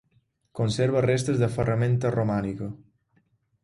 Conserva 0.59 1.03
restes 1.05 1.43
de 1.43 1.51
ferramenta 1.59 2.15
romànica. 2.19 2.75